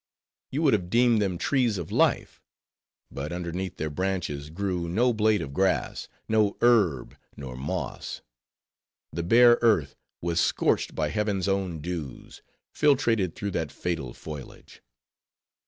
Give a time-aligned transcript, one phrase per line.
[0.49, 2.41] You would have deemed them Trees of Life;
[3.11, 8.21] but underneath their branches grew no blade of grass, no herb, nor moss;
[9.11, 12.41] the bare earth was scorched by heaven's own dews,
[12.73, 14.81] filtrated through that fatal foliage.